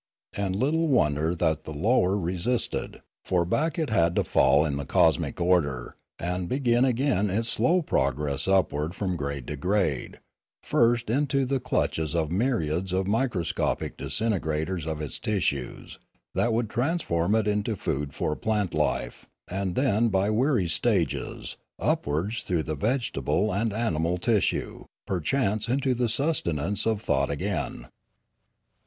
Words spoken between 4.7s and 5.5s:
the cosmic